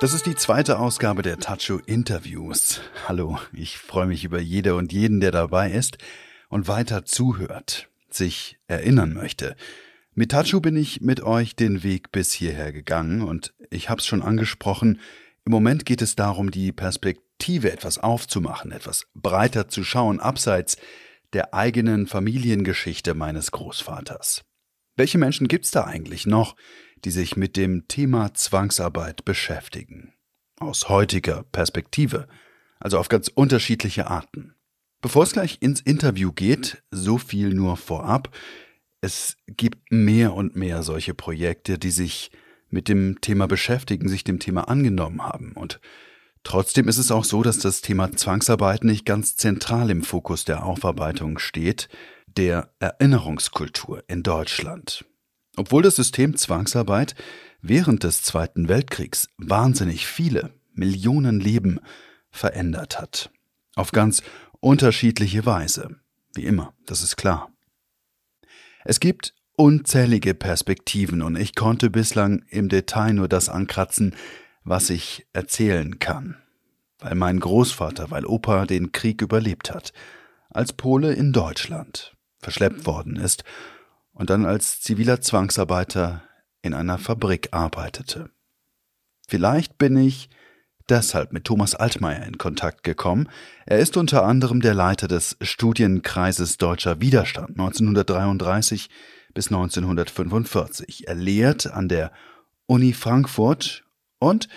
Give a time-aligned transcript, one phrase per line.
[0.00, 2.80] Das ist die zweite Ausgabe der Tacho Interviews.
[3.06, 5.98] Hallo, ich freue mich über jede und jeden, der dabei ist
[6.48, 9.56] und weiter zuhört, sich erinnern möchte.
[10.14, 14.22] Mit Tacho bin ich mit euch den Weg bis hierher gegangen und ich hab's schon
[14.22, 15.00] angesprochen,
[15.44, 20.78] im Moment geht es darum, die Perspektive etwas aufzumachen, etwas breiter zu schauen, abseits
[21.34, 24.46] der eigenen Familiengeschichte meines Großvaters.
[24.96, 26.56] Welche Menschen gibt's da eigentlich noch,
[27.04, 30.12] die sich mit dem Thema Zwangsarbeit beschäftigen.
[30.58, 32.28] Aus heutiger Perspektive,
[32.78, 34.54] also auf ganz unterschiedliche Arten.
[35.00, 38.36] Bevor es gleich ins Interview geht, so viel nur vorab.
[39.00, 42.30] Es gibt mehr und mehr solche Projekte, die sich
[42.68, 45.52] mit dem Thema beschäftigen, sich dem Thema angenommen haben.
[45.52, 45.80] Und
[46.42, 50.64] trotzdem ist es auch so, dass das Thema Zwangsarbeit nicht ganz zentral im Fokus der
[50.64, 51.88] Aufarbeitung steht,
[52.26, 55.04] der Erinnerungskultur in Deutschland.
[55.56, 57.14] Obwohl das System Zwangsarbeit
[57.62, 61.80] während des Zweiten Weltkriegs wahnsinnig viele Millionen Leben
[62.30, 63.30] verändert hat.
[63.74, 64.22] Auf ganz
[64.60, 65.96] unterschiedliche Weise.
[66.34, 67.50] Wie immer, das ist klar.
[68.84, 74.14] Es gibt unzählige Perspektiven und ich konnte bislang im Detail nur das ankratzen,
[74.64, 76.36] was ich erzählen kann.
[76.98, 79.92] Weil mein Großvater, weil Opa den Krieg überlebt hat,
[80.50, 83.44] als Pole in Deutschland verschleppt worden ist
[84.20, 86.22] und dann als ziviler Zwangsarbeiter
[86.60, 88.28] in einer Fabrik arbeitete.
[89.26, 90.28] Vielleicht bin ich
[90.90, 93.30] deshalb mit Thomas Altmaier in Kontakt gekommen.
[93.64, 98.90] Er ist unter anderem der Leiter des Studienkreises Deutscher Widerstand 1933
[99.32, 101.08] bis 1945.
[101.08, 102.12] Er lehrt an der
[102.66, 103.84] Uni Frankfurt
[104.18, 104.48] und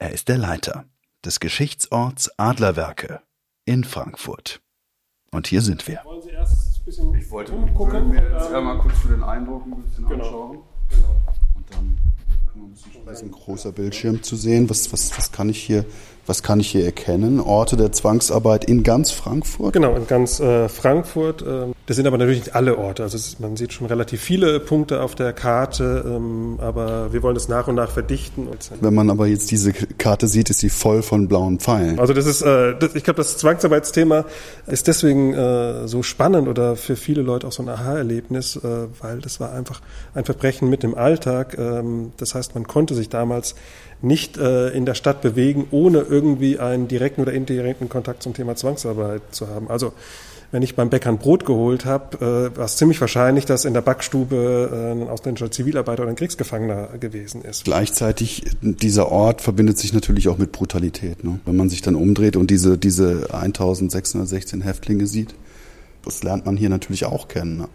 [0.00, 0.86] er ist der Leiter
[1.24, 3.22] des Geschichtsorts Adlerwerke
[3.64, 4.60] in Frankfurt.
[5.30, 6.00] Und hier sind wir.
[6.04, 8.08] Wollen Sie erst bisschen ich wollte gucken.
[8.08, 10.24] Mir jetzt ähm, mal kurz für den Eindruck ein bisschen genau.
[10.24, 10.58] anschauen.
[10.88, 11.16] Genau.
[11.54, 11.98] Und dann
[12.50, 14.70] können wir ein bisschen Da ist ein großer Bildschirm zu sehen.
[14.70, 15.84] Was, was, was kann ich hier
[16.28, 17.40] was kann ich hier erkennen?
[17.40, 19.72] Orte der Zwangsarbeit in ganz Frankfurt?
[19.72, 21.42] Genau, in ganz äh, Frankfurt.
[21.42, 23.02] Äh, das sind aber natürlich nicht alle Orte.
[23.02, 27.34] Also ist, man sieht schon relativ viele Punkte auf der Karte, ähm, aber wir wollen
[27.34, 28.46] das nach und nach verdichten.
[28.80, 31.98] Wenn man aber jetzt diese Karte sieht, ist sie voll von blauen Pfeilen.
[31.98, 34.26] Also das ist, äh, das, ich glaube, das Zwangsarbeitsthema
[34.66, 38.60] ist deswegen äh, so spannend oder für viele Leute auch so ein Aha-Erlebnis, äh,
[39.00, 39.80] weil das war einfach
[40.14, 41.56] ein Verbrechen mit dem Alltag.
[41.58, 43.54] Ähm, das heißt, man konnte sich damals
[44.00, 46.17] nicht äh, in der Stadt bewegen, ohne irgendwie
[46.58, 49.68] einen direkten oder indirekten Kontakt zum Thema Zwangsarbeit zu haben.
[49.68, 49.92] Also
[50.50, 53.74] wenn ich beim Bäcker ein Brot geholt habe, äh, war es ziemlich wahrscheinlich, dass in
[53.74, 57.64] der Backstube äh, ein ausländischer Zivilarbeiter oder ein Kriegsgefangener gewesen ist.
[57.64, 61.22] Gleichzeitig, dieser Ort verbindet sich natürlich auch mit Brutalität.
[61.22, 61.40] Ne?
[61.44, 65.34] Wenn man sich dann umdreht und diese, diese 1616 Häftlinge sieht,
[66.04, 67.58] das lernt man hier natürlich auch kennen.
[67.58, 67.68] Ne?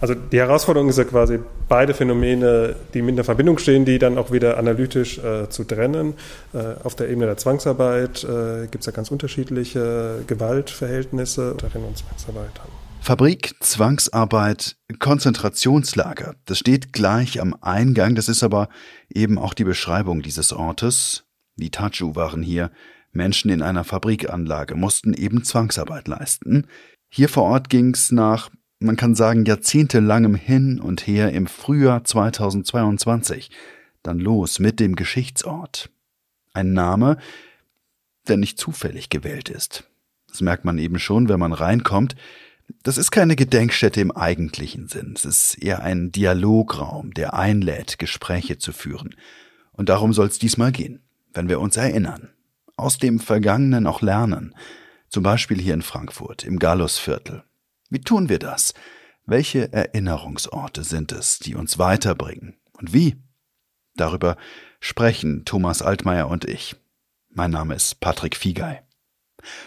[0.00, 4.16] Also die Herausforderung ist ja quasi, beide Phänomene, die mit einer Verbindung stehen, die dann
[4.16, 6.14] auch wieder analytisch äh, zu trennen.
[6.52, 11.96] Äh, auf der Ebene der Zwangsarbeit äh, gibt es ja ganz unterschiedliche Gewaltverhältnisse unter den
[11.96, 12.68] Zwangsarbeitern.
[13.00, 16.34] Fabrik, Zwangsarbeit, Konzentrationslager.
[16.44, 18.14] Das steht gleich am Eingang.
[18.14, 18.68] Das ist aber
[19.12, 21.24] eben auch die Beschreibung dieses Ortes.
[21.56, 22.70] Die Tachu waren hier
[23.12, 26.66] Menschen in einer Fabrikanlage, mussten eben Zwangsarbeit leisten.
[27.08, 28.50] Hier vor Ort ging's nach
[28.80, 33.50] man kann sagen, jahrzehntelangem Hin und Her im Frühjahr 2022
[34.02, 35.90] dann los mit dem Geschichtsort.
[36.52, 37.18] Ein Name,
[38.28, 39.84] der nicht zufällig gewählt ist.
[40.28, 42.14] Das merkt man eben schon, wenn man reinkommt.
[42.82, 45.14] Das ist keine Gedenkstätte im eigentlichen Sinn.
[45.16, 49.14] Es ist eher ein Dialograum, der einlädt, Gespräche zu führen.
[49.72, 51.02] Und darum soll es diesmal gehen,
[51.32, 52.30] wenn wir uns erinnern.
[52.76, 54.54] Aus dem Vergangenen auch lernen.
[55.08, 57.42] Zum Beispiel hier in Frankfurt, im Gallusviertel.
[57.90, 58.74] Wie tun wir das?
[59.24, 62.58] Welche Erinnerungsorte sind es, die uns weiterbringen?
[62.72, 63.16] Und wie?
[63.94, 64.36] Darüber
[64.80, 66.76] sprechen Thomas Altmaier und ich.
[67.30, 68.82] Mein Name ist Patrick Fiegei.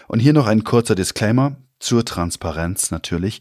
[0.08, 3.40] Und hier noch ein kurzer Disclaimer zur Transparenz natürlich,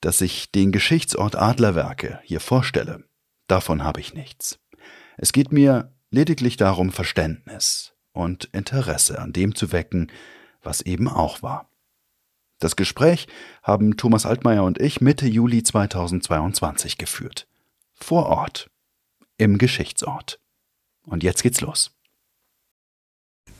[0.00, 3.04] dass ich den Geschichtsort Adlerwerke hier vorstelle.
[3.46, 4.58] Davon habe ich nichts.
[5.16, 10.10] Es geht mir lediglich darum, Verständnis und Interesse an dem zu wecken,
[10.62, 11.71] was eben auch war.
[12.62, 13.26] Das Gespräch
[13.64, 17.48] haben Thomas Altmaier und ich Mitte Juli 2022 geführt.
[17.92, 18.70] Vor Ort.
[19.36, 20.38] Im Geschichtsort.
[21.04, 21.90] Und jetzt geht's los.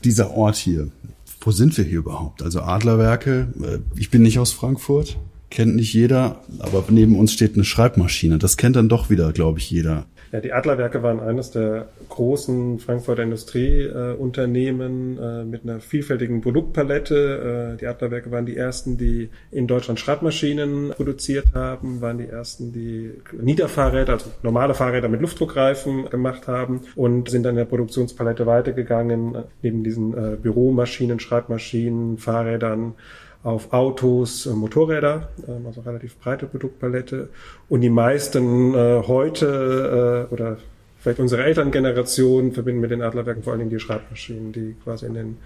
[0.04, 0.93] Dieser Ort hier,
[1.40, 2.43] wo sind wir hier überhaupt?
[2.43, 5.19] Also Adlerwerke, äh, ich bin nicht aus Frankfurt,
[5.52, 8.38] kennt nicht jeder, aber neben uns steht eine Schreibmaschine.
[8.38, 10.06] Das kennt dann doch wieder, glaube ich, jeder.
[10.32, 17.75] Ja, die Adlerwerke waren eines der großen Frankfurter Industrieunternehmen äh, mit einer vielfältigen Produktpalette.
[17.75, 22.72] Äh, die Adlerwerke waren die ersten, die in Deutschland Schreibmaschinen produziert haben, waren die ersten,
[22.72, 28.46] die Niederfahrräder, also normale Fahrräder mit Luftdruckreifen gemacht haben und sind dann in der Produktionspalette
[28.46, 32.94] weitergegangen, neben diesen äh, Büromaschinen, Schreibmaschinen, Fahrrädern
[33.43, 37.29] auf Autos, äh, Motorräder, äh, also relativ breite Produktpalette.
[37.69, 40.59] Und die meisten äh, heute äh, oder
[40.99, 45.15] vielleicht unsere Elterngeneration verbinden mit den Adlerwerken vor allen Dingen die Schreibmaschinen, die quasi in
[45.15, 45.39] den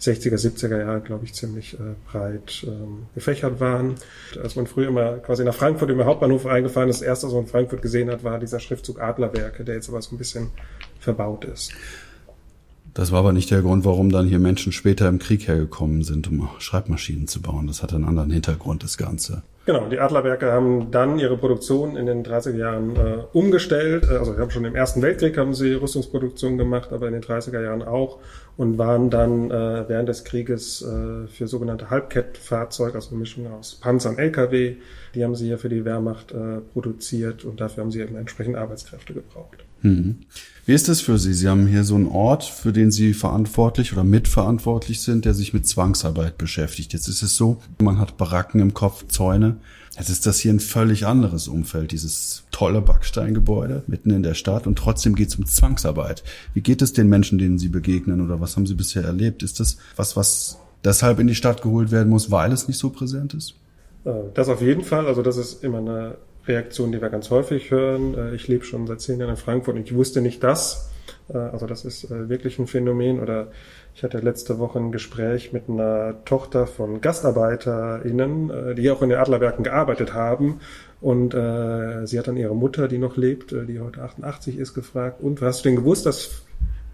[0.00, 3.96] 60er, 70er Jahren, glaube ich, ziemlich äh, breit ähm, gefächert waren.
[4.40, 7.42] Als man früher immer quasi nach Frankfurt über Hauptbahnhof eingefahren ist, das erste, was man
[7.44, 10.50] in Frankfurt gesehen hat, war dieser Schriftzug Adlerwerke, der jetzt aber so ein bisschen
[11.00, 11.72] verbaut ist.
[12.94, 16.28] Das war aber nicht der Grund, warum dann hier Menschen später im Krieg hergekommen sind,
[16.28, 17.66] um Schreibmaschinen zu bauen.
[17.66, 19.42] Das hat einen anderen Hintergrund, das Ganze.
[19.68, 24.08] Genau, die Adlerwerke haben dann ihre Produktion in den 30er Jahren äh, umgestellt.
[24.08, 27.62] Also sie haben schon im Ersten Weltkrieg haben sie Rüstungsproduktion gemacht, aber in den 30er
[27.62, 28.18] Jahren auch
[28.56, 33.74] und waren dann äh, während des Krieges äh, für sogenannte Halbkettfahrzeuge, also eine Mischung aus
[33.74, 34.76] Panzer und LKW,
[35.14, 38.56] die haben sie hier für die Wehrmacht äh, produziert und dafür haben sie eben entsprechend
[38.56, 39.66] Arbeitskräfte gebraucht.
[39.82, 40.16] Mhm.
[40.66, 41.32] Wie ist das für Sie?
[41.32, 45.54] Sie haben hier so einen Ort, für den Sie verantwortlich oder mitverantwortlich sind, der sich
[45.54, 46.92] mit Zwangsarbeit beschäftigt.
[46.92, 49.56] Jetzt ist es so, man hat Baracken im Kopf, Zäune.
[49.98, 54.66] Jetzt ist das hier ein völlig anderes Umfeld, dieses tolle Backsteingebäude mitten in der Stadt
[54.66, 56.22] und trotzdem geht es um Zwangsarbeit.
[56.54, 59.42] Wie geht es den Menschen, denen Sie begegnen oder was haben Sie bisher erlebt?
[59.42, 62.90] Ist das was, was deshalb in die Stadt geholt werden muss, weil es nicht so
[62.90, 63.54] präsent ist?
[64.04, 65.06] Äh, das auf jeden Fall.
[65.06, 66.16] Also das ist immer eine
[66.48, 68.14] Reaktion, die wir ganz häufig hören.
[68.14, 70.90] Äh, ich lebe schon seit zehn Jahren in Frankfurt und ich wusste nicht das.
[71.28, 73.20] Äh, also das ist äh, wirklich ein Phänomen.
[73.20, 73.48] Oder
[73.94, 79.18] ich hatte letzte Woche ein Gespräch mit einer Tochter von GastarbeiterInnen, die auch in den
[79.18, 80.60] Adlerwerken gearbeitet haben.
[81.00, 85.40] Und sie hat dann ihre Mutter, die noch lebt, die heute 88 ist, gefragt, und
[85.42, 86.42] hast du denn gewusst, dass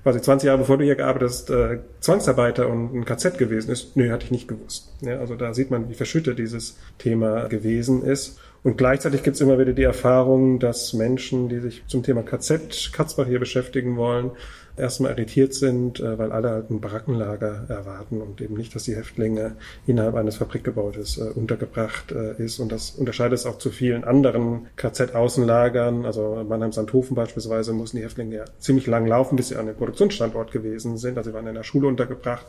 [0.02, 1.52] quasi 20 Jahre bevor du hier gearbeitet hast,
[2.00, 3.96] Zwangsarbeiter und ein KZ gewesen ist?
[3.98, 4.94] Nö, hatte ich nicht gewusst.
[5.02, 8.38] Ja, also da sieht man, wie verschüttet dieses Thema gewesen ist.
[8.64, 12.92] Und gleichzeitig gibt es immer wieder die Erfahrung, dass Menschen, die sich zum Thema KZ,
[12.94, 14.30] Katzbach hier beschäftigen wollen,
[14.74, 18.96] erstmal irritiert sind, äh, weil alle halt ein Barackenlager erwarten und eben nicht, dass die
[18.96, 19.56] Häftlinge
[19.86, 22.58] innerhalb eines Fabrikgebäudes äh, untergebracht äh, ist.
[22.58, 26.06] Und das unterscheidet es auch zu vielen anderen KZ-Außenlagern.
[26.06, 30.52] Also Mannheim-Sandhofen beispielsweise mussten die Häftlinge ja ziemlich lang laufen, bis sie an den Produktionsstandort
[30.52, 31.18] gewesen sind.
[31.18, 32.46] Also sie waren in der Schule untergebracht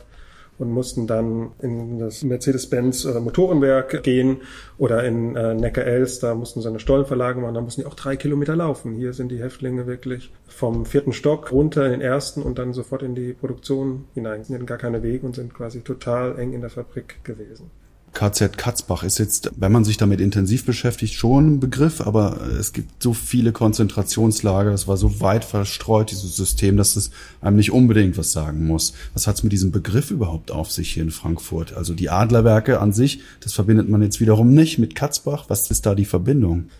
[0.58, 4.38] und mussten dann in das Mercedes-Benz äh, Motorenwerk gehen
[4.78, 8.16] oder in äh, Neckar-Elst, da mussten sie eine Stollenverlagerung machen, da mussten die auch drei
[8.16, 8.94] Kilometer laufen.
[8.94, 13.02] Hier sind die Häftlinge wirklich vom vierten Stock runter in den ersten und dann sofort
[13.02, 14.44] in die Produktion hinein.
[14.44, 17.70] Sie hatten gar keine Wege und sind quasi total eng in der Fabrik gewesen.
[18.16, 22.72] KZ Katzbach ist jetzt, wenn man sich damit intensiv beschäftigt, schon ein Begriff, aber es
[22.72, 27.10] gibt so viele Konzentrationslager, es war so weit verstreut, dieses System, dass es
[27.42, 28.94] einem nicht unbedingt was sagen muss.
[29.12, 31.74] Was hat es mit diesem Begriff überhaupt auf sich hier in Frankfurt?
[31.74, 35.44] Also die Adlerwerke an sich, das verbindet man jetzt wiederum nicht mit Katzbach.
[35.48, 36.70] Was ist da die Verbindung?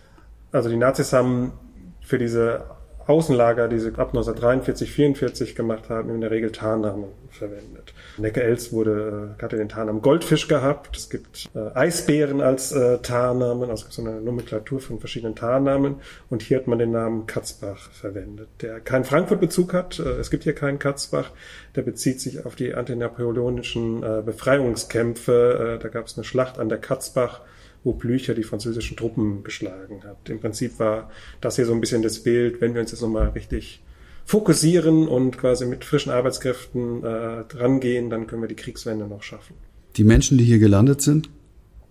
[0.52, 1.52] Also die Nazis haben
[2.00, 2.64] für diese
[3.06, 7.94] Außenlager, die sie ab 1943, 44 gemacht haben, in der Regel Tarnnamen verwendet.
[8.18, 10.96] Necke-Els wurde, äh, hatte den Tarnamen Goldfisch gehabt.
[10.96, 15.96] Es gibt äh, Eisbären als äh, Tarnamen, also so eine Nomenklatur von verschiedenen Tarnamen.
[16.30, 19.98] Und hier hat man den Namen Katzbach verwendet, der keinen Frankfurt-Bezug hat.
[19.98, 21.30] Äh, es gibt hier keinen Katzbach.
[21.76, 25.76] Der bezieht sich auf die antinapoleonischen äh, Befreiungskämpfe.
[25.76, 27.42] Äh, da gab es eine Schlacht an der Katzbach
[27.84, 30.28] wo Blücher die französischen Truppen geschlagen hat.
[30.28, 33.28] Im Prinzip war das hier so ein bisschen das Bild, wenn wir uns jetzt nochmal
[33.30, 33.82] richtig
[34.24, 39.54] fokussieren und quasi mit frischen Arbeitskräften äh, drangehen, dann können wir die Kriegswende noch schaffen.
[39.96, 41.30] Die Menschen, die hier gelandet sind,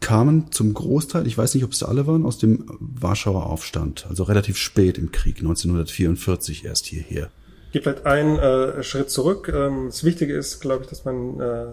[0.01, 4.24] kamen zum Großteil, ich weiß nicht, ob es alle waren, aus dem Warschauer Aufstand, also
[4.24, 7.32] relativ spät im Krieg, 1944 erst hierher.
[7.72, 9.51] Geht vielleicht einen äh, Schritt zurück.
[9.54, 11.65] Ähm, das Wichtige ist, glaube ich, dass man äh,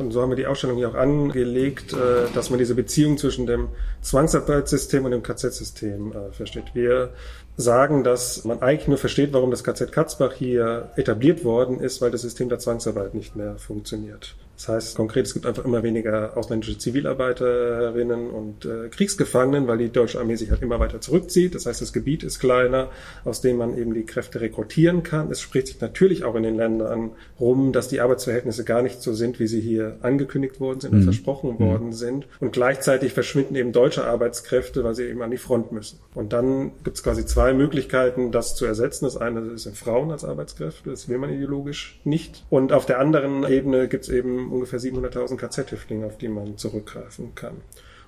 [0.00, 3.46] und so haben wir die Ausstellung hier auch angelegt, äh, dass man diese Beziehung zwischen
[3.46, 3.68] dem
[4.02, 6.74] Zwangsarbeitssystem und dem KZ-System äh, versteht.
[6.74, 7.12] Wir
[7.56, 12.10] sagen, dass man eigentlich nur versteht, warum das KZ Katzbach hier etabliert worden ist, weil
[12.10, 14.34] das System der Zwangsarbeit nicht mehr funktioniert.
[14.60, 19.88] Das heißt konkret, es gibt einfach immer weniger ausländische Zivilarbeiterinnen und äh, Kriegsgefangenen, weil die
[19.88, 21.54] deutsche Armee sich halt immer weiter zurückzieht.
[21.54, 22.90] Das heißt, das Gebiet ist kleiner,
[23.24, 25.30] aus dem man eben die Kräfte rekrutieren kann.
[25.30, 29.14] Es spricht sich natürlich auch in den Ländern rum, dass die Arbeitsverhältnisse gar nicht so
[29.14, 31.04] sind, wie sie hier angekündigt worden sind und mhm.
[31.04, 31.58] versprochen mhm.
[31.60, 32.26] worden sind.
[32.38, 36.00] Und gleichzeitig verschwinden eben deutsche Arbeitskräfte, weil sie eben an die Front müssen.
[36.14, 39.06] Und dann gibt es quasi zwei Möglichkeiten, das zu ersetzen.
[39.06, 42.44] Das eine sind Frauen als Arbeitskräfte, das will man ideologisch nicht.
[42.50, 47.34] Und auf der anderen Ebene gibt es eben ungefähr 700.000 KZ-Häftlinge, auf die man zurückgreifen
[47.34, 47.58] kann.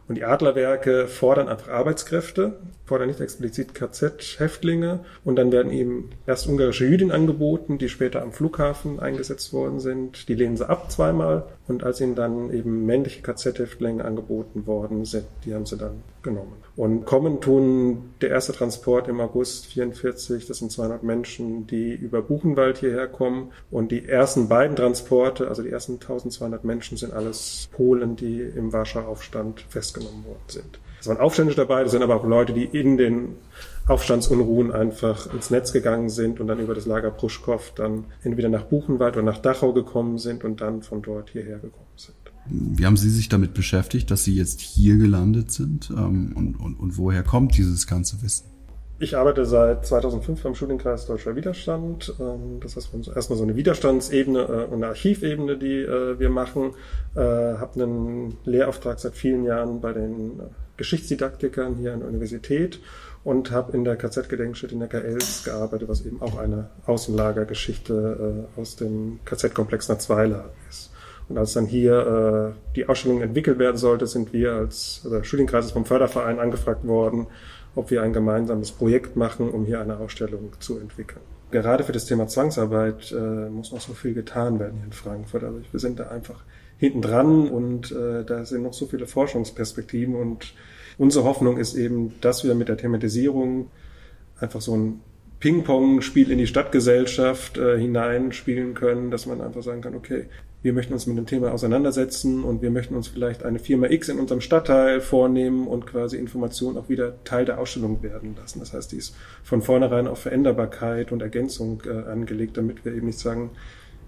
[0.08, 5.00] Und die Adlerwerke fordern einfach Arbeitskräfte, fordern nicht explizit KZ-Häftlinge.
[5.24, 10.28] Und dann werden ihm erst ungarische Jüdinnen angeboten, die später am Flughafen eingesetzt worden sind.
[10.28, 11.44] Die lehnen sie ab zweimal.
[11.68, 16.62] Und als ihnen dann eben männliche KZ-Häftlinge angeboten worden sind, die haben sie dann genommen.
[16.74, 22.22] Und kommen tun der erste Transport im August 44, das sind 200 Menschen, die über
[22.22, 23.52] Buchenwald hierher kommen.
[23.70, 28.72] Und die ersten beiden Transporte, also die ersten 1200 Menschen, sind alles Polen, die im
[28.72, 30.80] Warschauer Aufstand festgenommen worden sind.
[31.00, 33.36] Es waren Aufständische dabei, das sind aber auch Leute, die in den
[33.88, 38.62] Aufstandsunruhen einfach ins Netz gegangen sind und dann über das Lager Pruschkow dann entweder nach
[38.62, 42.21] Buchenwald oder nach Dachau gekommen sind und dann von dort hierher gekommen sind.
[42.46, 45.90] Wie haben Sie sich damit beschäftigt, dass Sie jetzt hier gelandet sind?
[45.90, 48.52] Ähm, und, und, und woher kommt dieses ganze Wissen?
[49.02, 52.14] Ich arbeite seit 2005 beim Studienkreis Deutscher Widerstand.
[52.20, 56.74] Ähm, das heißt erstmal so eine Widerstandsebene äh, und eine Archivebene, die äh, wir machen.
[57.16, 60.40] Äh, habe einen Lehrauftrag seit vielen Jahren bei den
[60.76, 62.78] Geschichtsdidaktikern hier an der Universität
[63.24, 68.76] und habe in der KZ-Gedenkstätte in der KLs gearbeitet, was eben auch eine Außenlagergeschichte aus
[68.76, 70.91] dem KZ-Komplex Natzweiler ist.
[71.28, 75.70] Und als dann hier äh, die Ausstellung entwickelt werden sollte, sind wir als also Studienkreis
[75.70, 77.26] vom Förderverein angefragt worden,
[77.74, 81.20] ob wir ein gemeinsames Projekt machen, um hier eine Ausstellung zu entwickeln.
[81.50, 85.44] Gerade für das Thema Zwangsarbeit äh, muss noch so viel getan werden hier in Frankfurt.
[85.44, 86.42] Also wir sind da einfach
[86.78, 90.54] hinten dran und äh, da sind noch so viele Forschungsperspektiven und
[90.98, 93.70] unsere Hoffnung ist eben, dass wir mit der Thematisierung
[94.40, 95.00] einfach so ein
[95.40, 100.26] Ping-Pong-Spiel in die Stadtgesellschaft äh, hineinspielen können, dass man einfach sagen kann, okay,
[100.62, 104.08] wir möchten uns mit dem Thema auseinandersetzen und wir möchten uns vielleicht eine Firma X
[104.08, 108.60] in unserem Stadtteil vornehmen und quasi Informationen auch wieder Teil der Ausstellung werden lassen.
[108.60, 113.06] Das heißt, die ist von vornherein auf Veränderbarkeit und Ergänzung äh, angelegt, damit wir eben
[113.06, 113.50] nicht sagen,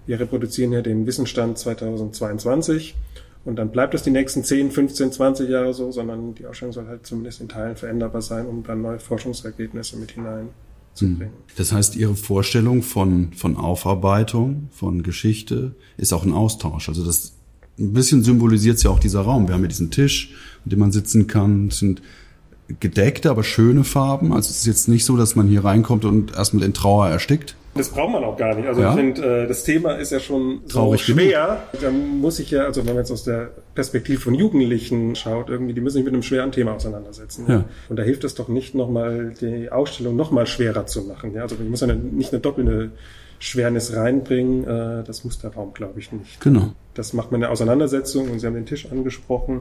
[0.05, 2.95] wir reproduzieren hier den Wissensstand 2022
[3.43, 6.87] und dann bleibt es die nächsten 10, 15, 20 Jahre so, sondern die Ausstellung soll
[6.87, 10.49] halt zumindest in Teilen veränderbar sein, um dann neue Forschungsergebnisse mit hinein
[10.95, 11.33] zu bringen.
[11.55, 16.89] Das heißt, Ihre Vorstellung von, von Aufarbeitung, von Geschichte ist auch ein Austausch.
[16.89, 17.33] Also das
[17.77, 19.47] ein bisschen symbolisiert ja auch dieser Raum.
[19.47, 20.33] Wir haben ja diesen Tisch,
[20.63, 21.67] an dem man sitzen kann.
[21.67, 22.01] Es sind
[22.79, 24.33] gedeckte, aber schöne Farben.
[24.33, 27.55] Also es ist jetzt nicht so, dass man hier reinkommt und erstmal in Trauer erstickt.
[27.75, 28.67] Das braucht man auch gar nicht.
[28.67, 28.89] Also ja?
[28.89, 31.63] ich finde, äh, das Thema ist ja schon so schwer.
[31.73, 31.83] Genug.
[31.83, 35.73] Da muss ich ja, also wenn man jetzt aus der Perspektive von Jugendlichen schaut, irgendwie,
[35.73, 37.45] die müssen sich mit einem schweren Thema auseinandersetzen.
[37.49, 37.65] Ja.
[37.89, 41.33] Und da hilft es doch nicht nochmal, die Ausstellung nochmal schwerer zu machen.
[41.33, 41.41] Ja?
[41.41, 42.91] Also ich muss ja nicht eine doppelte
[43.39, 44.63] Schwernis reinbringen.
[44.63, 46.39] Äh, das muss der Raum, glaube ich, nicht.
[46.39, 46.71] Genau.
[46.93, 49.59] Das macht man in der Auseinandersetzung und Sie haben den Tisch angesprochen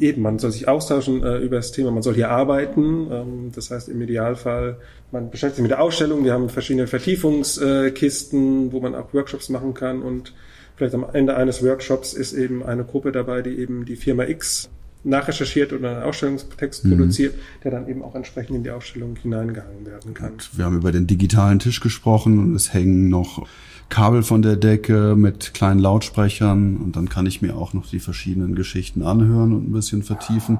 [0.00, 3.08] eben, man soll sich austauschen äh, über das Thema, man soll hier arbeiten.
[3.10, 4.78] Ähm, das heißt im Idealfall,
[5.12, 9.74] man beschäftigt sich mit der Ausstellung, wir haben verschiedene Vertiefungskisten, wo man auch Workshops machen
[9.74, 10.34] kann und
[10.76, 14.68] vielleicht am Ende eines Workshops ist eben eine Gruppe dabei, die eben die Firma X
[15.04, 16.90] nachrecherchiert oder einen Ausstellungstext mhm.
[16.90, 20.32] produziert, der dann eben auch entsprechend in die Ausstellung hineingehangen werden kann.
[20.32, 23.46] Und wir haben über den digitalen Tisch gesprochen und es hängen noch
[23.88, 28.00] Kabel von der Decke mit kleinen Lautsprechern und dann kann ich mir auch noch die
[28.00, 30.58] verschiedenen Geschichten anhören und ein bisschen vertiefen.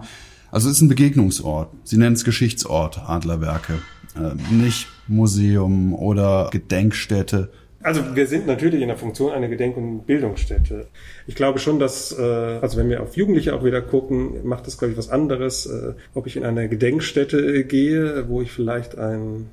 [0.50, 1.70] Also es ist ein Begegnungsort.
[1.82, 3.80] Sie nennen es Geschichtsort, Adlerwerke.
[4.16, 7.50] Äh, nicht Museum oder Gedenkstätte.
[7.82, 10.86] Also wir sind natürlich in der Funktion eine Gedenk- und Bildungsstätte.
[11.26, 14.78] Ich glaube schon, dass, äh, also wenn wir auf Jugendliche auch wieder gucken, macht das,
[14.78, 19.50] glaube ich, was anderes, äh, ob ich in eine Gedenkstätte gehe, wo ich vielleicht ein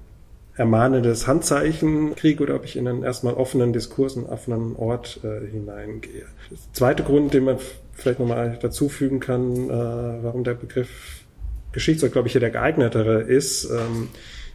[0.61, 5.47] ermahnendes Handzeichen kriege oder ob ich in einen erstmal offenen Diskurs, einen offenen Ort äh,
[5.47, 6.25] hineingehe.
[6.51, 7.57] Der zweite Grund, den man
[7.93, 11.23] vielleicht nochmal dazufügen kann, äh, warum der Begriff
[11.71, 13.65] Geschichtsort, glaube ich, hier der geeignetere ist.
[13.71, 14.09] Ähm,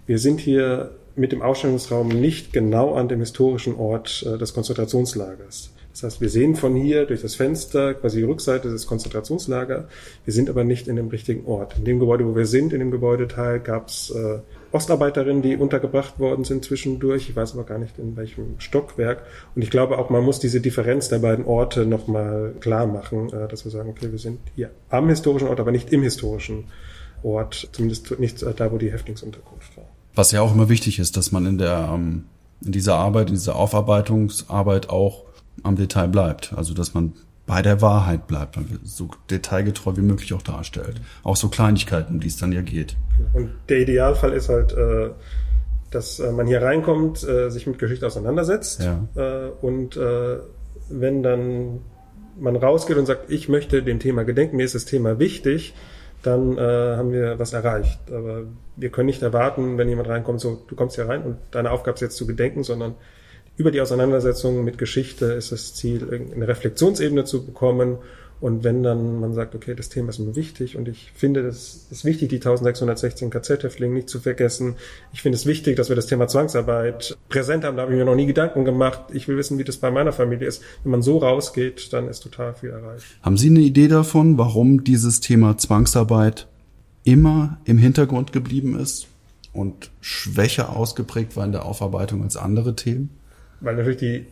[0.07, 5.73] wir sind hier mit dem Ausstellungsraum nicht genau an dem historischen Ort äh, des Konzentrationslagers.
[5.91, 9.87] Das heißt, wir sehen von hier durch das Fenster quasi die Rückseite des Konzentrationslagers.
[10.25, 11.79] Wir sind aber nicht in dem richtigen Ort.
[11.79, 14.39] In dem Gebäude, wo wir sind, in dem Gebäudeteil, gab es äh,
[14.77, 17.31] Ostarbeiterinnen, die untergebracht worden sind zwischendurch.
[17.31, 19.23] Ich weiß aber gar nicht, in welchem Stockwerk.
[19.55, 23.49] Und ich glaube auch, man muss diese Differenz der beiden Orte nochmal klar machen, äh,
[23.49, 26.65] dass wir sagen, okay, wir sind hier am historischen Ort, aber nicht im historischen
[27.23, 27.69] Ort.
[27.73, 29.87] Zumindest nicht da, wo die Häftlingsunterkunft war.
[30.15, 32.25] Was ja auch immer wichtig ist, dass man in der, ähm,
[32.65, 35.25] in dieser Arbeit, in dieser Aufarbeitungsarbeit auch
[35.63, 36.53] am Detail bleibt.
[36.55, 37.15] Also, dass man
[37.47, 41.01] bei der Wahrheit bleibt und so detailgetreu wie möglich auch darstellt.
[41.23, 42.97] Auch so Kleinigkeiten, um die es dann ja geht.
[43.33, 45.11] Und der Idealfall ist halt, äh,
[45.91, 49.53] dass äh, man hier reinkommt, äh, sich mit Geschichte auseinandersetzt ja.
[49.61, 49.99] und
[50.89, 51.81] wenn dann
[52.39, 55.75] man rausgeht und sagt, ich möchte dem Thema gedenken, mir ist das Thema wichtig,
[56.23, 58.01] dann äh, haben wir was erreicht.
[58.11, 58.43] Aber
[58.77, 61.95] wir können nicht erwarten, wenn jemand reinkommt, so, du kommst hier rein und deine Aufgabe
[61.95, 62.95] ist jetzt zu gedenken, sondern
[63.57, 67.99] über die Auseinandersetzung mit Geschichte ist das Ziel, eine Reflexionsebene zu bekommen
[68.39, 71.87] Und wenn dann man sagt, okay, das Thema ist mir wichtig und ich finde, es
[71.91, 74.75] ist wichtig, die 1616 KZ-Häftlinge nicht zu vergessen.
[75.15, 77.77] Ich finde es wichtig, dass wir das Thema Zwangsarbeit präsent haben.
[77.77, 79.01] Da habe ich mir noch nie Gedanken gemacht.
[79.15, 80.63] Ich will wissen, wie das bei meiner Familie ist.
[80.83, 83.07] Wenn man so rausgeht, dann ist total viel erreicht.
[83.23, 86.47] Haben Sie eine Idee davon, warum dieses Thema Zwangsarbeit
[87.05, 89.07] immer im Hintergrund geblieben ist
[89.55, 93.11] und schwächer ausgeprägt war in der Aufarbeitung als andere Themen?
[93.61, 94.27] Weil natürlich die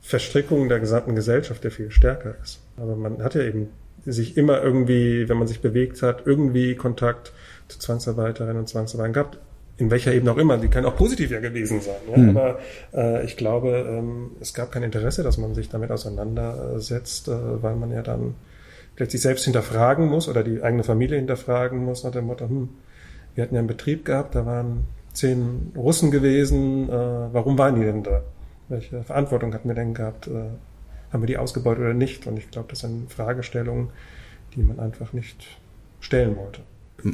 [0.00, 2.60] Verstrickung der gesamten Gesellschaft, der viel stärker ist.
[2.76, 3.68] Aber man hat ja eben
[4.04, 7.32] sich immer irgendwie, wenn man sich bewegt hat, irgendwie Kontakt
[7.68, 9.38] zu Zwangsarbeiterinnen und Zwangsarbeitern gehabt.
[9.76, 10.58] In welcher Ebene auch immer.
[10.58, 11.96] Die kann auch positiv ja gewesen sein.
[12.10, 12.16] Ja?
[12.16, 12.36] Mhm.
[12.36, 12.58] Aber
[12.92, 17.74] äh, ich glaube, ähm, es gab kein Interesse, dass man sich damit auseinandersetzt, äh, weil
[17.74, 18.34] man ja dann
[18.94, 22.68] vielleicht sich selbst hinterfragen muss oder die eigene Familie hinterfragen muss nach dem Motto, hm,
[23.34, 27.84] wir hatten ja einen Betrieb gehabt, da waren zehn Russen gewesen, äh, warum waren die
[27.84, 28.22] denn da?
[28.74, 30.26] Welche Verantwortung hatten wir denn gehabt?
[30.26, 30.50] Äh,
[31.12, 32.26] haben wir die ausgebaut oder nicht?
[32.26, 33.88] Und ich glaube, das sind Fragestellungen,
[34.54, 35.46] die man einfach nicht
[36.00, 36.60] stellen wollte.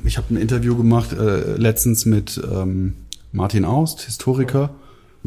[0.05, 2.95] Ich habe ein Interview gemacht äh, letztens mit ähm,
[3.33, 4.71] Martin Aust, Historiker.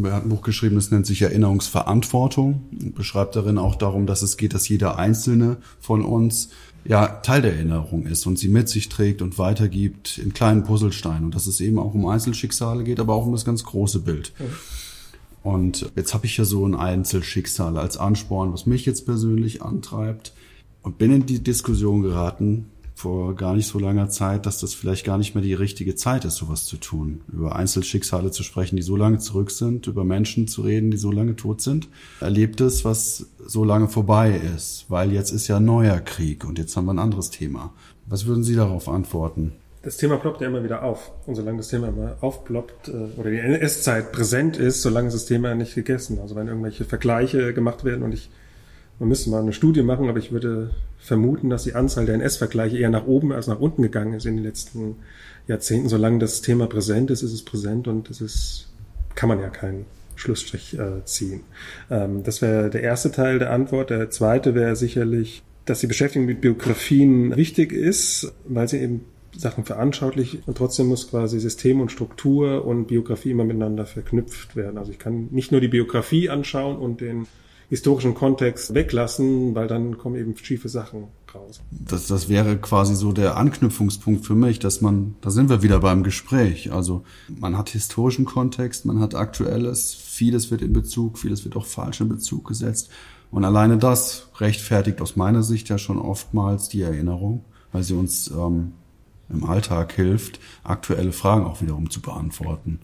[0.02, 4.24] Er hat ein Buch geschrieben, das nennt sich Erinnerungsverantwortung und beschreibt darin auch darum, dass
[4.24, 6.50] es geht, dass jeder Einzelne von uns
[6.84, 11.26] ja Teil der Erinnerung ist und sie mit sich trägt und weitergibt in kleinen Puzzlesteinen
[11.26, 14.34] und dass es eben auch um Einzelschicksale geht, aber auch um das ganz große Bild.
[14.40, 14.46] Mhm.
[15.44, 20.34] Und jetzt habe ich ja so ein Einzelschicksal als Ansporn, was mich jetzt persönlich antreibt.
[20.82, 25.06] Und bin in die Diskussion geraten vor gar nicht so langer Zeit, dass das vielleicht
[25.06, 27.22] gar nicht mehr die richtige Zeit ist, sowas zu tun.
[27.32, 31.12] Über Einzelschicksale zu sprechen, die so lange zurück sind, über Menschen zu reden, die so
[31.12, 31.90] lange tot sind.
[32.20, 36.78] Erlebt es, was so lange vorbei ist, weil jetzt ist ja neuer Krieg und jetzt
[36.78, 37.74] haben wir ein anderes Thema.
[38.06, 39.54] Was würden Sie darauf antworten?
[39.84, 41.12] Das Thema ploppt ja immer wieder auf.
[41.28, 45.26] Und solange das Thema immer aufploppt äh, oder die NS-Zeit präsent ist, solange ist das
[45.26, 46.20] Thema nicht gegessen.
[46.22, 48.30] Also wenn irgendwelche Vergleiche gemacht werden und ich,
[49.00, 52.78] man müsste mal eine Studie machen, aber ich würde vermuten, dass die Anzahl der NS-Vergleiche
[52.78, 54.96] eher nach oben als nach unten gegangen ist in den letzten
[55.48, 55.90] Jahrzehnten.
[55.90, 58.70] Solange das Thema präsent ist, ist es präsent und das ist,
[59.16, 61.42] kann man ja keinen Schlussstrich äh, ziehen.
[61.92, 63.90] Ähm, das wäre der erste Teil der Antwort.
[63.90, 69.66] Der zweite wäre sicherlich, dass die Beschäftigung mit Biografien wichtig ist, weil sie eben Sachen
[69.66, 74.78] veranschaulich und trotzdem muss quasi System und Struktur und Biografie immer miteinander verknüpft werden.
[74.78, 77.28] Also ich kann nicht nur die Biografie anschauen und den
[77.70, 81.62] historischen Kontext weglassen, weil dann kommen eben schiefe Sachen raus.
[81.72, 85.80] Das, das wäre quasi so der Anknüpfungspunkt für mich, dass man, da sind wir wieder
[85.80, 86.72] beim Gespräch.
[86.72, 91.66] Also man hat historischen Kontext, man hat aktuelles, vieles wird in Bezug, vieles wird auch
[91.66, 92.90] falsch in Bezug gesetzt.
[93.32, 98.30] Und alleine das rechtfertigt aus meiner Sicht ja schon oftmals die Erinnerung, weil sie uns
[98.30, 98.74] ähm,
[99.30, 102.80] im Alltag hilft, aktuelle Fragen auch wiederum zu beantworten.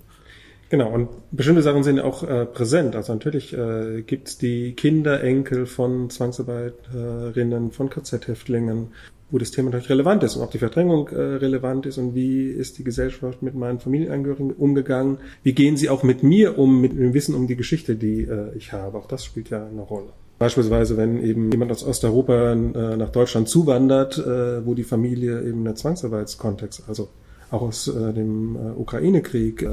[0.70, 2.96] Genau, und bestimmte Sachen sind auch äh, präsent.
[2.96, 8.90] Also natürlich äh, gibt es die Kinder, Enkel von Zwangsarbeiterinnen, von KZ-Häftlingen,
[9.32, 12.48] wo das Thema natürlich relevant ist und auch die Verdrängung äh, relevant ist und wie
[12.50, 16.92] ist die Gesellschaft mit meinen Familienangehörigen umgegangen, wie gehen sie auch mit mir um, mit
[16.92, 19.00] dem Wissen um die Geschichte, die äh, ich habe.
[19.00, 20.14] Auch das spielt ja eine Rolle.
[20.40, 22.56] Beispielsweise, wenn eben jemand aus Osteuropa äh,
[22.96, 27.10] nach Deutschland zuwandert, äh, wo die Familie eben einen Zwangsarbeitskontext, also
[27.52, 29.68] auch aus äh, dem Ukraine-Krieg,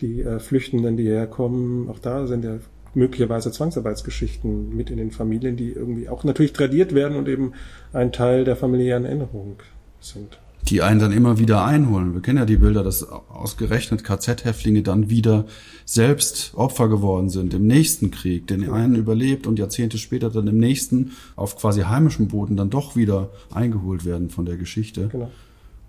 [0.00, 2.58] die Flüchtenden, die herkommen, auch da sind ja
[2.92, 7.54] möglicherweise Zwangsarbeitsgeschichten mit in den Familien, die irgendwie auch natürlich tradiert werden und eben
[7.94, 9.56] ein Teil der familiären Erinnerung
[10.00, 10.38] sind
[10.68, 12.14] die einen dann immer wieder einholen.
[12.14, 15.46] Wir kennen ja die Bilder, dass ausgerechnet KZ-Häftlinge dann wieder
[15.84, 20.58] selbst Opfer geworden sind im nächsten Krieg, den einen überlebt und Jahrzehnte später dann im
[20.58, 25.08] nächsten auf quasi heimischem Boden dann doch wieder eingeholt werden von der Geschichte.
[25.08, 25.30] Genau.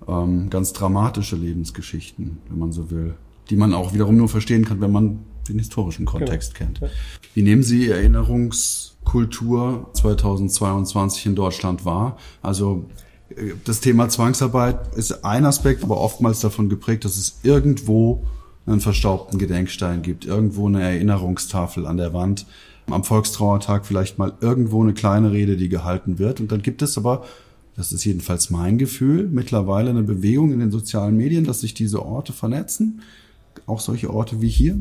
[0.08, 3.16] Ähm, ganz dramatische Lebensgeschichten, wenn man so will,
[3.50, 6.74] die man auch wiederum nur verstehen kann, wenn man den historischen Kontext genau.
[6.80, 6.92] kennt.
[7.34, 12.18] Wie nehmen Sie Erinnerungskultur 2022 in Deutschland wahr?
[12.44, 12.86] Also
[13.66, 18.26] das Thema Zwangsarbeit ist ein Aspekt, aber oftmals davon geprägt, dass es irgendwo
[18.66, 22.46] einen verstaubten Gedenkstein gibt, irgendwo eine Erinnerungstafel an der Wand,
[22.90, 26.40] am Volkstrauertag vielleicht mal irgendwo eine kleine Rede, die gehalten wird.
[26.40, 27.26] Und dann gibt es aber,
[27.76, 32.06] das ist jedenfalls mein Gefühl, mittlerweile eine Bewegung in den sozialen Medien, dass sich diese
[32.06, 33.02] Orte vernetzen,
[33.66, 34.80] auch solche Orte wie hier,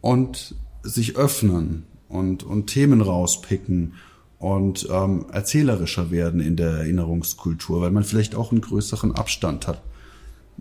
[0.00, 3.94] und sich öffnen und, und Themen rauspicken
[4.42, 9.80] und ähm, erzählerischer werden in der Erinnerungskultur, weil man vielleicht auch einen größeren Abstand hat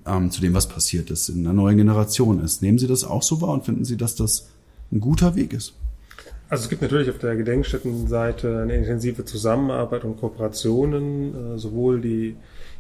[0.06, 2.62] ähm, zu dem, was passiert ist, in einer neuen Generation ist.
[2.62, 4.50] Nehmen Sie das auch so wahr und finden Sie, dass das
[4.92, 5.74] ein guter Weg ist?
[6.52, 12.36] Also es gibt natürlich auf der Gedenkstättenseite eine intensive Zusammenarbeit und Kooperationen, äh, sowohl die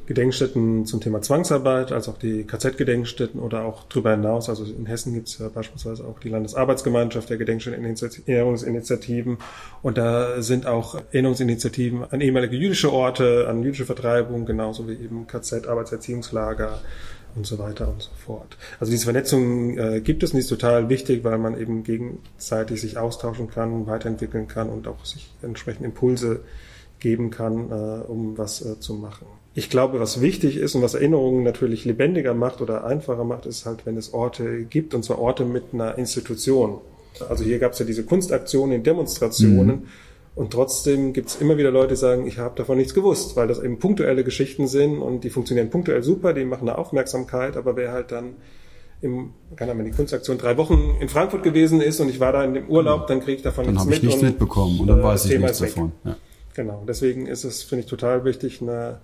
[0.07, 4.49] Gedenkstätten zum Thema Zwangsarbeit, als auch die KZ-Gedenkstätten oder auch darüber hinaus.
[4.49, 9.37] Also in Hessen gibt es ja beispielsweise auch die Landesarbeitsgemeinschaft der Gedenkstätten-Erinnerungsinitiativen.
[9.81, 15.27] Und da sind auch Erinnerungsinitiativen an ehemalige jüdische Orte, an jüdische Vertreibung, genauso wie eben
[15.27, 16.81] KZ, Arbeitserziehungslager,
[17.35, 18.57] und so weiter und so fort.
[18.79, 22.81] Also diese Vernetzung äh, gibt es und die ist total wichtig, weil man eben gegenseitig
[22.81, 26.41] sich austauschen kann, weiterentwickeln kann und auch sich entsprechend Impulse
[26.99, 29.25] geben kann, äh, um was äh, zu machen.
[29.53, 33.65] Ich glaube, was wichtig ist und was Erinnerungen natürlich lebendiger macht oder einfacher macht, ist
[33.65, 36.79] halt, wenn es Orte gibt, und zwar Orte mit einer Institution.
[37.27, 39.81] Also hier gab es ja diese Kunstaktionen, Demonstrationen.
[39.81, 39.87] Mhm.
[40.33, 43.47] Und trotzdem gibt es immer wieder Leute, die sagen, ich habe davon nichts gewusst, weil
[43.47, 47.75] das eben punktuelle Geschichten sind und die funktionieren punktuell super, die machen eine Aufmerksamkeit, aber
[47.75, 48.35] wer halt dann
[49.01, 52.43] im, keine Ahnung, die Kunstaktion drei Wochen in Frankfurt gewesen ist und ich war da
[52.43, 53.97] in dem Urlaub, dann kriege ich davon dann nichts mit.
[53.97, 55.91] Dann habe ich nichts mitbekommen und dann weiß ich nichts davon.
[56.05, 56.15] Ja.
[56.53, 58.99] Genau, deswegen ist es, finde ich, total wichtig, eine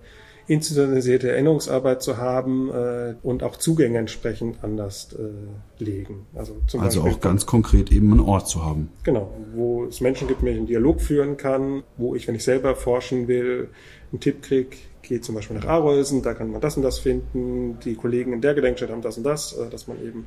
[0.48, 6.26] institutionalisierte Erinnerungsarbeit zu haben äh, und auch Zugänge entsprechend anders äh, legen.
[6.34, 8.88] Also, zum also Beispiel auch ganz konkret eben einen Ort zu haben.
[9.04, 12.34] Genau, wo es Menschen gibt, mit denen ich einen Dialog führen kann, wo ich, wenn
[12.34, 13.68] ich selber forschen will,
[14.10, 14.70] einen Tipp kriege,
[15.02, 18.40] gehe zum Beispiel nach Arolsen, da kann man das und das finden, die Kollegen in
[18.40, 20.26] der Gedenkstätte haben das und das, äh, dass man eben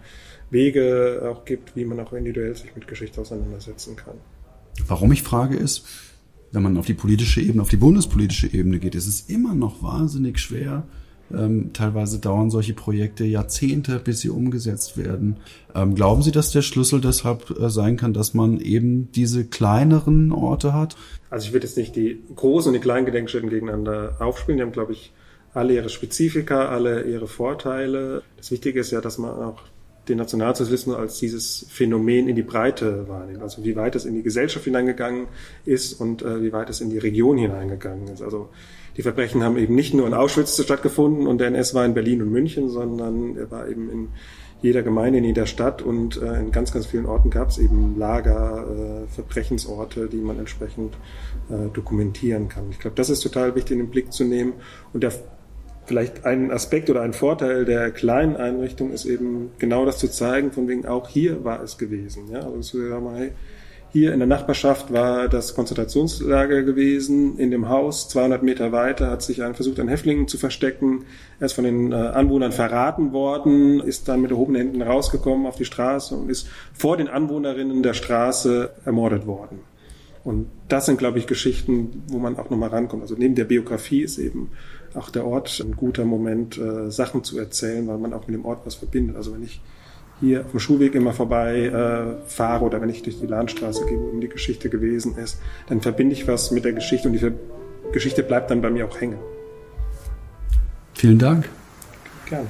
[0.51, 4.15] Wege auch gibt, wie man auch individuell sich mit Geschichte auseinandersetzen kann.
[4.87, 5.83] Warum ich frage ist,
[6.51, 9.81] wenn man auf die politische Ebene, auf die bundespolitische Ebene geht, ist es immer noch
[9.81, 10.83] wahnsinnig schwer.
[11.33, 15.37] Ähm, teilweise dauern solche Projekte Jahrzehnte, bis sie umgesetzt werden.
[15.73, 20.31] Ähm, glauben Sie, dass der Schlüssel deshalb äh, sein kann, dass man eben diese kleineren
[20.31, 20.97] Orte hat?
[21.29, 24.57] Also ich würde jetzt nicht die großen und die kleinen Gedenkstätten gegeneinander aufspielen.
[24.57, 25.13] Die haben, glaube ich,
[25.53, 28.23] alle ihre Spezifika, alle ihre Vorteile.
[28.37, 29.61] Das Wichtige ist ja, dass man auch
[30.07, 33.41] den Nationalsozialismus als dieses Phänomen in die Breite wahrnehmen.
[33.41, 35.27] Also wie weit es in die Gesellschaft hineingegangen
[35.65, 38.21] ist und äh, wie weit es in die Region hineingegangen ist.
[38.21, 38.49] Also
[38.97, 42.21] die Verbrechen haben eben nicht nur in Auschwitz stattgefunden und der NS war in Berlin
[42.21, 44.07] und München, sondern er war eben in
[44.61, 47.97] jeder Gemeinde, in jeder Stadt und äh, in ganz, ganz vielen Orten gab es eben
[47.97, 50.95] Lager, äh, Verbrechensorte, die man entsprechend
[51.49, 52.65] äh, dokumentieren kann.
[52.69, 54.53] Ich glaube, das ist total wichtig in den Blick zu nehmen.
[54.93, 55.13] Und der
[55.85, 60.51] vielleicht ein Aspekt oder ein Vorteil der kleinen Einrichtung ist eben genau das zu zeigen,
[60.51, 62.29] von wegen auch hier war es gewesen.
[62.31, 62.41] Ja?
[62.41, 62.77] Also
[63.93, 67.37] hier in der Nachbarschaft war das Konzentrationslager gewesen.
[67.37, 71.03] In dem Haus 200 Meter weiter hat sich ein versucht, ein Häftling zu verstecken.
[71.41, 75.57] Er ist von den äh, Anwohnern verraten worden, ist dann mit erhobenen Händen rausgekommen auf
[75.57, 79.59] die Straße und ist vor den Anwohnerinnen der Straße ermordet worden.
[80.23, 83.01] Und das sind, glaube ich, Geschichten, wo man auch nochmal rankommt.
[83.01, 84.51] Also neben der Biografie ist eben
[84.93, 88.45] auch der Ort ein guter Moment, äh, Sachen zu erzählen, weil man auch mit dem
[88.45, 89.15] Ort was verbindet.
[89.15, 89.61] Also wenn ich
[90.19, 93.99] hier auf dem Schulweg immer vorbei äh, fahre oder wenn ich durch die Lahnstraße gehe,
[93.99, 97.31] wo die Geschichte gewesen ist, dann verbinde ich was mit der Geschichte und die
[97.91, 99.17] Geschichte bleibt dann bei mir auch hängen.
[100.93, 101.49] Vielen Dank.
[102.27, 102.47] Gerne.